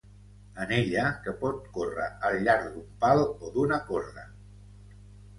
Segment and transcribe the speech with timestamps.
[0.63, 4.23] Anella que pot córrer al llarg d'un pal o d'una corda.